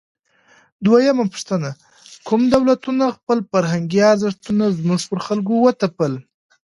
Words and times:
دویمه 0.85 1.25
پوښتنه: 1.33 1.69
کومو 2.27 2.45
دولتونو 2.53 3.05
خپل 3.17 3.37
فرهنګي 3.51 4.01
ارزښتونه 4.11 4.65
زموږ 4.77 5.01
پر 5.09 5.19
خلکو 5.27 5.53
وتپل؟ 5.65 6.13